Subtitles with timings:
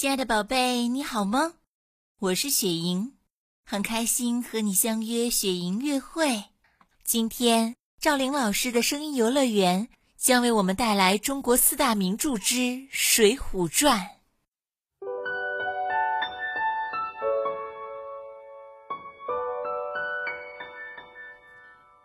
[0.00, 1.56] 亲爱的宝贝，你好吗？
[2.20, 3.12] 我是雪莹，
[3.66, 6.44] 很开心和你相约雪莹约会。
[7.04, 12.54] 今天赵玲老师的声音游乐园将为我们带来中国四大名著之
[12.90, 13.98] 《水浒传》。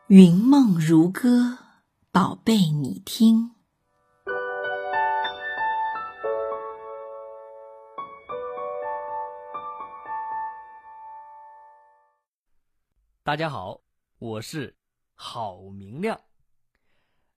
[0.07, 1.59] 云梦如歌，
[2.11, 3.54] 宝贝你听。
[13.25, 13.81] 大家好，
[14.19, 14.77] 我是
[15.15, 16.21] 郝明亮。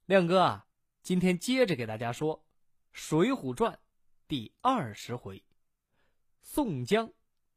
[0.05, 0.67] 亮哥啊，
[1.03, 2.39] 今天接着给大家说
[2.93, 3.73] 《水浒传》
[4.27, 5.43] 第二十回：
[6.43, 7.11] 宋江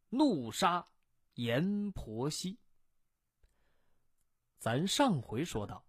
[0.07, 0.87] 怒杀
[1.33, 2.57] 阎婆惜。
[4.59, 5.83] 咱上回说到，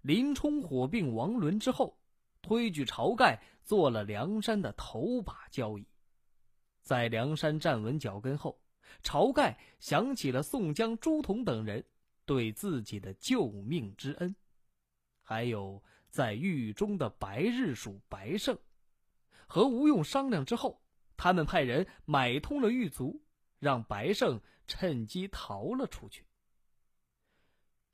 [0.00, 1.98] 林冲火并王伦之后，
[2.40, 5.86] 推举晁盖做了梁山的头把交椅。
[6.80, 8.58] 在梁山站稳脚跟后。
[9.02, 11.84] 晁盖想起了宋江、朱仝等人
[12.24, 14.34] 对自己的救命之恩，
[15.22, 18.58] 还有在狱中的白日鼠白胜，
[19.46, 20.82] 和吴用商量之后，
[21.16, 23.22] 他们派人买通了狱卒，
[23.58, 26.26] 让白胜趁机逃了出去。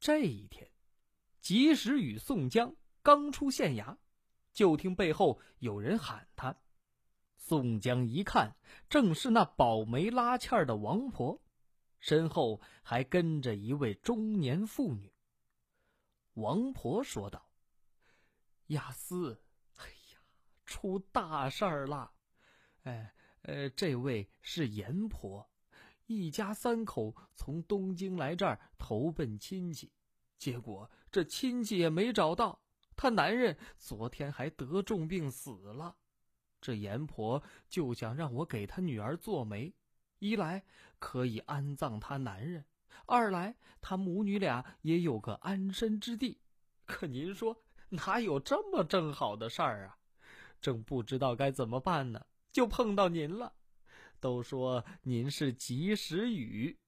[0.01, 0.71] 这一天，
[1.41, 3.97] 及时雨宋江刚出县衙，
[4.53, 6.57] 就听背后有人喊他。
[7.45, 8.55] 宋江一看，
[8.89, 11.43] 正是那保媒拉纤的王婆，
[11.99, 15.13] 身后还跟着一位中年妇女。
[16.35, 17.51] 王婆说道
[18.69, 19.43] ：“亚斯，
[19.75, 20.21] 哎呀，
[20.65, 22.13] 出大事儿了！
[22.85, 25.51] 哎，呃，这位是阎婆，
[26.07, 29.93] 一家三口从东京来这儿投奔亲戚，
[30.39, 32.63] 结果这亲戚也没找到，
[32.95, 35.97] 她男人昨天还得重病死了。”
[36.63, 39.75] 这阎婆就想让我给她女儿做媒，
[40.21, 40.65] 一来
[41.01, 42.65] 可以安葬她男人，
[43.05, 46.41] 二来她母女俩也有个安身之地。
[46.87, 49.99] 可您说哪有这么正好的事儿啊？
[50.61, 53.53] 正不知道该怎么办呢，就碰到您了。
[54.21, 56.79] 都说您是及时雨，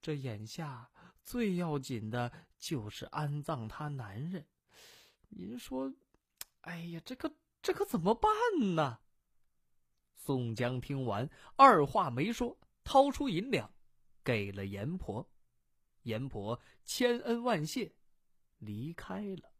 [0.00, 0.88] 这眼下
[1.24, 4.46] 最要紧的就是安葬她男人。
[5.28, 5.92] 您说，
[6.60, 7.28] 哎呀，这个。
[7.62, 8.30] 这可怎么办
[8.74, 8.98] 呢？
[10.14, 13.72] 宋江听完，二话没说，掏出银两，
[14.24, 15.30] 给了阎婆。
[16.02, 17.94] 阎婆千恩万谢，
[18.58, 19.52] 离开了。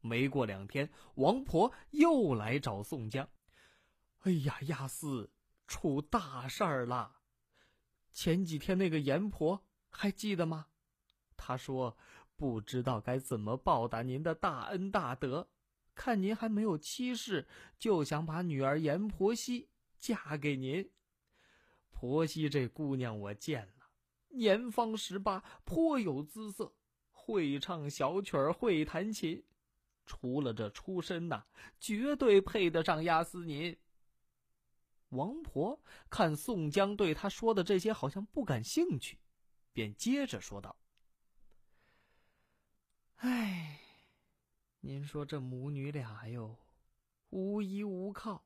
[0.00, 3.26] 没过两天，王婆又来找宋江
[4.24, 5.32] ：“哎呀，亚四
[5.66, 7.20] 出大事儿了！
[8.12, 10.66] 前几天那个阎婆还记得吗？
[11.36, 11.96] 他说
[12.36, 15.48] 不知道该怎么报答您的大恩大德。”
[15.98, 20.88] 看您还没有妻室，就想把女儿阎婆惜嫁给您。
[21.90, 23.90] 婆惜这姑娘我见了，
[24.28, 26.72] 年方十八，颇有姿色，
[27.10, 29.44] 会唱小曲儿，会弹琴。
[30.06, 31.44] 除了这出身呐，
[31.80, 33.76] 绝对配得上押司您。
[35.08, 39.18] 王婆看宋江对他说的这些好像不感兴趣，
[39.72, 40.76] 便接着说道
[43.18, 43.80] ：“哎。”
[44.88, 46.56] 您说这母女俩哟，
[47.28, 48.42] 无依无靠，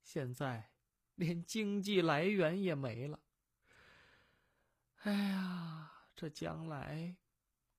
[0.00, 0.70] 现在
[1.16, 3.18] 连经济来源也没了。
[4.98, 7.16] 哎呀，这将来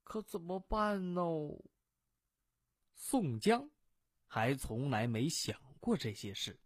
[0.04, 1.22] 可怎么办呢？
[2.94, 3.70] 宋江
[4.28, 6.60] 还从来没想过这些事，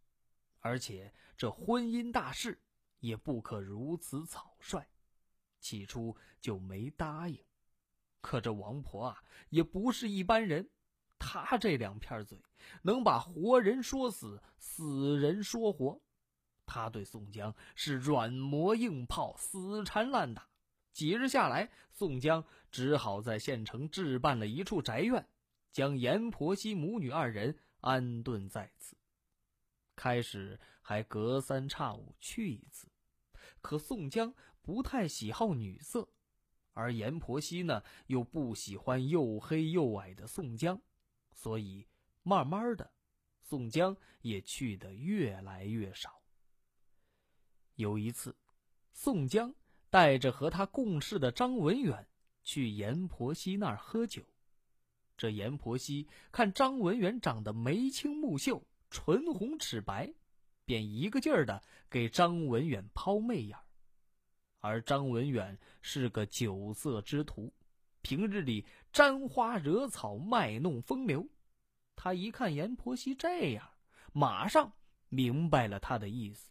[0.61, 2.59] 而且这婚姻大事
[2.97, 4.83] 也不可如此草率，
[5.59, 7.39] 起初就没答应。
[8.21, 10.67] 可这王婆啊，也不是一般人。
[11.19, 12.41] 他这两片嘴，
[12.83, 16.01] 能把活人说死，死人说活。
[16.65, 20.49] 他对宋江是软磨硬泡，死缠烂打。
[20.91, 25.27] 几日下来，宋江只好在县城置办了一处宅院，
[25.71, 28.97] 将阎婆惜母女二人安顿在此。
[29.95, 32.87] 开始还隔三差五去一次，
[33.61, 36.09] 可宋江不太喜好女色，
[36.73, 40.81] 而阎婆惜呢，又不喜欢又黑又矮的宋江。
[41.37, 41.87] 所以，
[42.23, 42.91] 慢慢的，
[43.43, 46.19] 宋江也去的越来越少。
[47.75, 48.35] 有一次，
[48.91, 49.53] 宋江
[49.91, 52.07] 带着和他共事的张文远
[52.43, 54.23] 去阎婆惜那儿喝酒。
[55.15, 60.11] 这阎婆惜看张文远长得眉清目秀、唇红齿白，
[60.65, 63.55] 便一个劲儿的给张文远抛媚眼。
[64.59, 67.53] 而张文远是个酒色之徒。
[68.07, 71.27] 平日里沾花惹草、卖弄风流，
[71.93, 73.69] 他一看阎婆惜这样，
[74.13, 74.71] 马上
[75.09, 76.49] 明白了他的意思，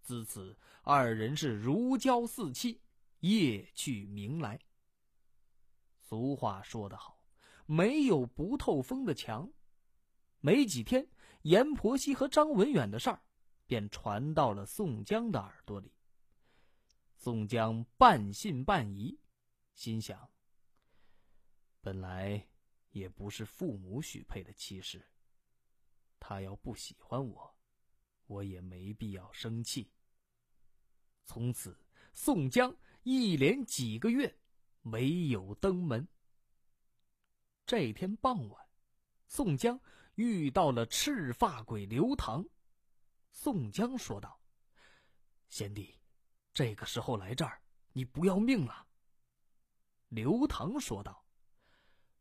[0.00, 2.80] 自此，二人是如胶似漆，
[3.18, 4.58] 夜去明来。
[5.98, 7.22] 俗话说得好，
[7.66, 9.52] 没有不透风的墙。
[10.40, 11.06] 没几天，
[11.42, 13.20] 阎婆惜和张文远的事儿
[13.66, 15.92] 便传到了宋江的耳朵里。
[17.18, 19.20] 宋江半信半疑，
[19.74, 20.30] 心想：
[21.80, 22.48] 本来
[22.90, 25.06] 也不是父母许配的妻室，
[26.18, 27.56] 他要不喜欢我，
[28.26, 29.92] 我也没必要生气。
[31.24, 31.78] 从此，
[32.12, 34.36] 宋江一连几个月。
[34.82, 36.08] 没有登门。
[37.66, 38.66] 这天傍晚，
[39.26, 39.78] 宋江
[40.14, 42.42] 遇到了赤发鬼刘唐。
[43.30, 44.40] 宋江说道
[45.50, 46.00] ：“贤弟，
[46.54, 47.60] 这个时候来这儿，
[47.92, 48.88] 你不要命了？”
[50.08, 51.26] 刘唐说道：“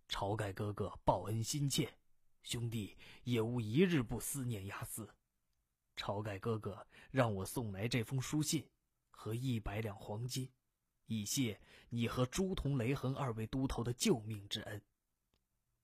[0.10, 1.94] 晁盖哥哥报恩心切，
[2.42, 5.16] 兄弟也无一日不思念押司。
[5.96, 8.68] 晁盖哥哥让我送来这封书信
[9.12, 10.52] 和一百两黄金。”
[11.06, 11.60] 以谢
[11.90, 14.82] 你和朱仝、雷横二位都头的救命之恩。”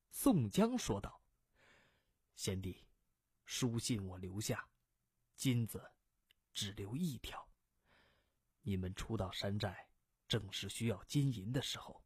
[0.10, 1.22] 宋江说道。
[2.36, 2.86] “贤弟，
[3.44, 4.70] 书信我留下，
[5.36, 5.92] 金子
[6.54, 7.48] 只留一条。
[8.62, 9.88] 你们初到山寨，
[10.28, 12.05] 正是需要金银的时候。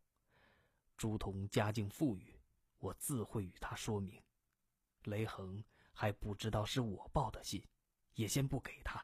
[1.00, 2.40] 朱仝家境富裕，
[2.78, 4.22] 我自会与他说明。
[5.06, 7.63] 雷横还不知道是我报的信，
[8.13, 9.04] 也先不给他。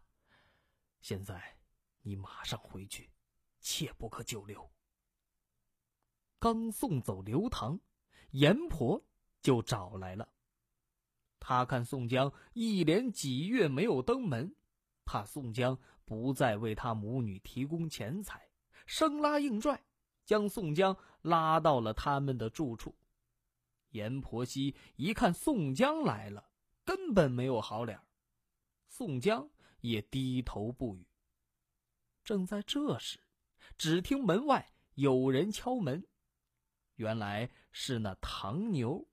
[1.01, 1.57] 现在
[2.01, 3.09] 你马上回去。”
[3.68, 4.71] 切不可久留。
[6.38, 7.80] 刚送走刘唐，
[8.30, 9.03] 阎婆
[9.41, 10.30] 就找来了。
[11.39, 14.56] 他看宋江一连几月没有登门，
[15.03, 18.51] 怕宋江不再为他母女提供钱财，
[18.86, 19.83] 生拉硬拽，
[20.25, 22.95] 将宋江拉到了他们的住处。
[23.92, 26.50] 阎婆惜一看宋江来了，
[26.83, 27.98] 根本没有好脸
[28.88, 29.50] 宋江
[29.80, 31.07] 也低头不语。
[32.24, 33.19] 正在这时，
[33.77, 36.06] 只听门外有人敲门，
[36.95, 39.07] 原来是那唐牛。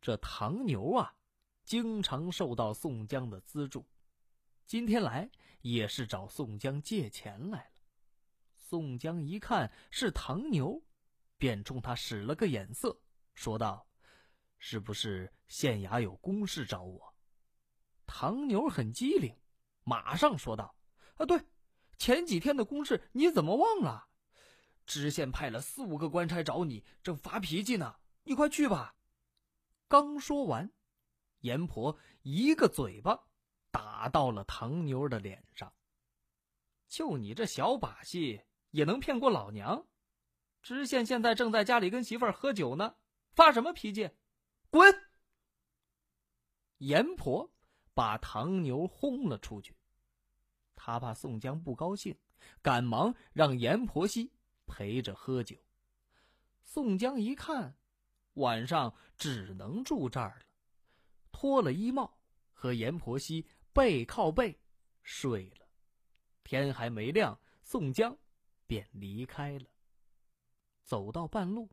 [0.00, 1.16] 这唐牛啊，
[1.64, 3.84] 经常受到宋江的资助，
[4.66, 5.30] 今天来
[5.62, 7.75] 也是找宋江借钱来了。
[8.68, 10.82] 宋江一看是唐牛，
[11.38, 13.00] 便冲他使了个眼色，
[13.32, 13.86] 说道
[14.58, 17.14] ：“是不是县衙有公事找我？”
[18.08, 19.32] 唐牛很机灵，
[19.84, 20.74] 马上说道
[21.14, 21.40] ：“啊，对。”
[21.96, 24.08] 前几天的公事你怎么忘了？
[24.84, 27.96] 知县派了四五个官差找你，正发脾气呢。
[28.24, 28.96] 你快去吧。
[29.86, 30.70] 刚说完，
[31.42, 33.28] 阎婆一个嘴巴
[33.70, 35.72] 打到了唐牛的脸上。
[36.86, 39.86] 就你这小把戏，也能骗过老娘？
[40.62, 42.96] 知县现在正在家里跟媳妇儿喝酒呢，
[43.32, 44.10] 发什么脾气？
[44.70, 44.92] 滚！
[46.78, 47.52] 阎婆
[47.94, 49.76] 把唐牛轰了出去。
[50.74, 52.18] 他怕宋江不高兴，
[52.60, 54.32] 赶忙让阎婆惜
[54.66, 55.56] 陪着喝酒。
[56.64, 57.78] 宋江一看，
[58.34, 60.46] 晚上只能住这儿了，
[61.32, 62.18] 脱了衣帽，
[62.52, 64.60] 和阎婆惜背靠背
[65.02, 65.66] 睡了。
[66.42, 68.18] 天还没亮，宋江
[68.66, 69.66] 便离开了。
[70.84, 71.68] 走到半路，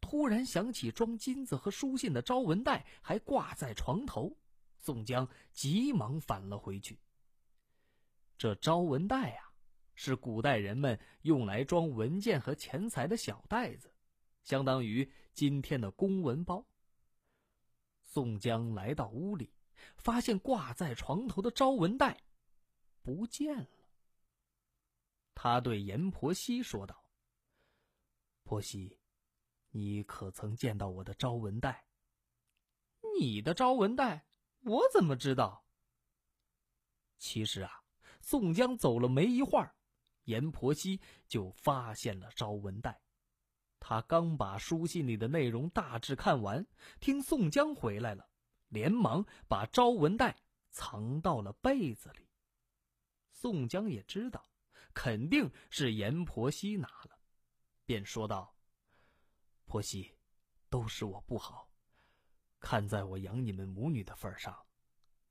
[0.00, 4.36] 突然想起装金子和书信的招文袋还挂在床头，
[4.76, 6.98] 宋江急忙返了回去。
[8.38, 9.52] 这招文袋啊，
[9.94, 13.92] 是古代人们用来装文件和钱财的小袋子，
[14.42, 16.66] 相当于今天的公文包。
[18.02, 19.52] 宋江来到屋里，
[19.96, 22.20] 发现挂在床头的招文袋
[23.02, 23.75] 不见了。
[25.36, 27.04] 他对阎婆惜说道
[28.42, 28.98] ：“婆惜，
[29.68, 31.86] 你可曾见到我的招文袋？
[33.20, 34.26] 你的招文袋，
[34.62, 35.64] 我怎么知道？
[37.18, 37.84] 其实啊。”
[38.18, 39.76] 宋江走了没一会儿，
[40.24, 43.00] 阎婆惜就发现了招文袋。
[43.78, 46.66] 他刚把书信里的内容大致看完，
[46.98, 48.28] 听宋江回来了，
[48.66, 50.36] 连忙把招文袋
[50.70, 52.28] 藏到了被子里。
[53.30, 54.44] 宋江也知道，
[54.96, 57.20] 肯定是阎婆惜拿了，
[57.84, 58.56] 便说道
[59.66, 60.16] ：“婆惜，
[60.70, 61.70] 都是我不好，
[62.58, 64.66] 看在我养你们母女的份上，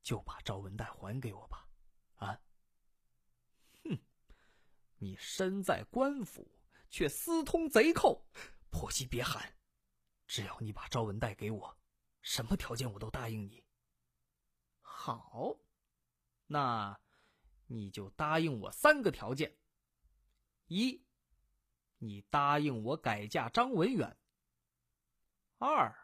[0.04, 1.68] 就把招文袋还给我吧。”
[2.14, 2.40] 啊。
[3.82, 3.98] 哼
[4.98, 6.48] 你身在官府，
[6.88, 8.24] 却私通贼寇，
[8.70, 9.58] 婆媳别喊！
[10.28, 11.76] 只要你把招文袋给我，
[12.22, 13.64] 什么条件我都答应你。
[14.80, 15.58] 好，
[16.46, 17.00] 那
[17.66, 19.56] 你就答应我三个条件：
[20.66, 21.04] 一，
[21.98, 24.16] 你答应我改嫁张文远；
[25.58, 25.94] 二，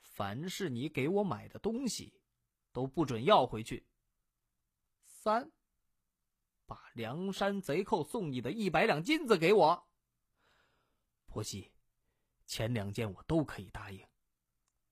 [0.00, 2.20] 凡是你给我买的东西，
[2.72, 3.84] 都不准要回去；
[5.04, 5.52] 三。
[6.66, 9.88] 把梁山贼寇送你的一百两金子给我。
[11.26, 11.72] 婆媳，
[12.46, 14.06] 前两件我都可以答应，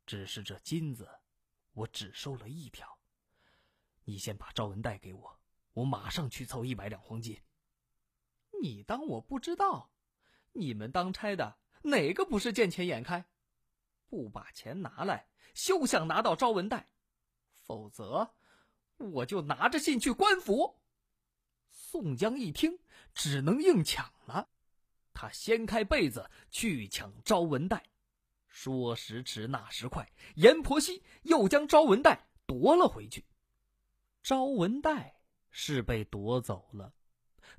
[0.05, 1.09] 只是这金子，
[1.71, 2.99] 我只收了一条。
[4.03, 5.38] 你先把招文带给我，
[5.79, 7.41] 我马上去凑一百两黄金。
[8.61, 9.91] 你当我不知道？
[10.53, 13.25] 你们当差的哪个不是见钱眼开？
[14.09, 16.89] 不把钱拿来，休想拿到招文袋，
[17.53, 18.35] 否则
[18.97, 20.81] 我就拿着信去官府。
[21.71, 22.81] 宋江一听，
[23.15, 24.49] 只能硬抢了。
[25.15, 27.85] 他掀开被子去抢招文袋，
[28.49, 33.25] 说时迟，那时快，阎婆惜又将招文袋夺了回去。
[34.25, 35.18] 招文袋
[35.51, 36.93] 是被夺走了，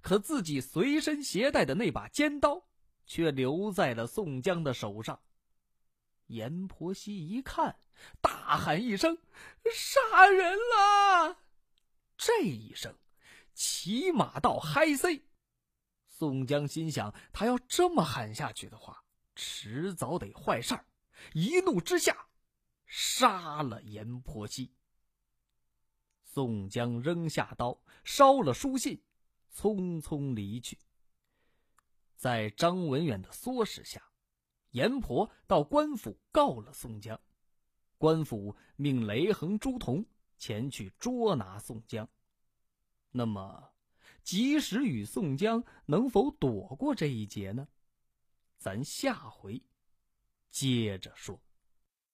[0.02, 2.68] 可自己随身携带的那把尖刀
[3.06, 5.22] 却留在了宋江的手上。
[6.28, 7.80] 阎婆惜一看，
[8.22, 9.18] 大喊一声
[9.74, 11.40] ：“杀人了！”
[12.16, 12.96] 这一声，
[13.54, 15.24] 骑马到嗨 C。
[16.06, 19.04] 宋江心想：他要这么喊下去的话，
[19.36, 20.86] 迟早得坏事儿。
[21.34, 22.28] 一怒之下，
[22.86, 24.72] 杀了阎婆惜。
[26.32, 29.02] 宋江扔下刀，烧了书信，
[29.52, 30.78] 匆匆离去。
[32.16, 34.04] 在张文远的唆使下。
[34.72, 37.20] 阎婆到官府告了宋江，
[37.98, 40.06] 官府命雷横、朱仝
[40.38, 42.08] 前去捉拿宋江。
[43.10, 43.72] 那么，
[44.22, 47.68] 及时雨宋江能否躲过这一劫呢？
[48.60, 49.64] 咱下回
[50.52, 51.42] 接着说。